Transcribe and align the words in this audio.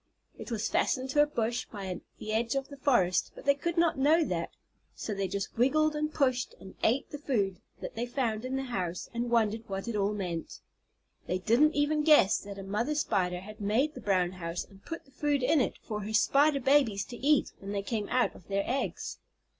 It 0.35 0.49
was 0.51 0.67
fastened 0.67 1.11
to 1.11 1.21
a 1.21 1.27
bush 1.27 1.67
by 1.71 2.01
the 2.17 2.33
edge 2.33 2.55
of 2.55 2.69
the 2.69 2.77
forest, 2.77 3.33
but 3.35 3.45
they 3.45 3.53
could 3.53 3.77
not 3.77 3.99
know 3.99 4.23
that, 4.25 4.49
so 4.95 5.13
they 5.13 5.27
just 5.27 5.55
wiggled 5.55 5.95
and 5.95 6.11
pushed 6.11 6.55
and 6.59 6.73
ate 6.81 7.11
the 7.11 7.19
food 7.19 7.61
that 7.81 7.93
they 7.93 8.07
found 8.07 8.43
in 8.43 8.55
the 8.55 8.63
house, 8.63 9.09
and 9.13 9.29
wondered 9.29 9.63
what 9.69 9.87
it 9.87 9.95
all 9.95 10.15
meant. 10.15 10.59
They 11.27 11.37
didn't 11.37 11.75
even 11.75 12.01
guess 12.01 12.39
that 12.39 12.57
a 12.57 12.63
mother 12.63 12.95
Spider 12.95 13.41
had 13.41 13.61
made 13.61 13.93
the 13.93 14.01
brown 14.01 14.31
house 14.31 14.63
and 14.65 14.83
put 14.83 15.05
the 15.05 15.11
food 15.11 15.43
in 15.43 15.61
it 15.61 15.77
for 15.83 16.01
her 16.01 16.13
Spider 16.13 16.61
babies 16.61 17.05
to 17.05 17.17
eat 17.17 17.53
when 17.59 17.71
they 17.71 17.83
came 17.83 18.09
out 18.09 18.33
of 18.33 18.47
their 18.47 18.63
eggs. 18.65 19.19